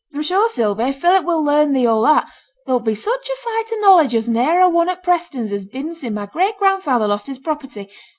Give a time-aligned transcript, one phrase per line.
[0.15, 2.27] 'I'm sure, Sylvie, if Philip will learn thee all that,
[2.65, 5.63] thou'lt be such a sight o' knowledge as ne'er a one o' th' Prestons has
[5.63, 7.87] been sin' my great grandfather lost his property.